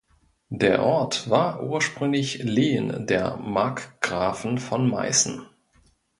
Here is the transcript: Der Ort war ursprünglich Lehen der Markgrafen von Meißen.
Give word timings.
Der 0.49 0.81
Ort 0.83 1.29
war 1.29 1.61
ursprünglich 1.61 2.41
Lehen 2.41 3.05
der 3.05 3.37
Markgrafen 3.37 4.57
von 4.57 4.89
Meißen. 4.89 5.45